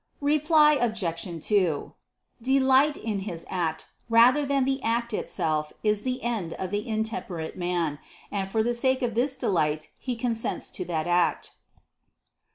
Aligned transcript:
Reply 0.19 0.73
Obj. 0.81 1.45
2: 1.45 1.93
Delight 2.41 2.97
in 2.97 3.19
his 3.19 3.45
act, 3.47 3.85
rather 4.09 4.47
than 4.47 4.65
the 4.65 4.81
act 4.81 5.13
itself, 5.13 5.73
is 5.83 6.01
the 6.01 6.23
end 6.23 6.53
of 6.53 6.71
the 6.71 6.89
intemperate 6.89 7.55
man, 7.55 7.99
and 8.31 8.49
for 8.49 8.73
sake 8.73 9.03
of 9.03 9.13
this 9.13 9.35
delight 9.35 9.91
he 9.99 10.15
consents 10.15 10.71
to 10.71 10.83
that 10.85 11.05
act. 11.05 11.51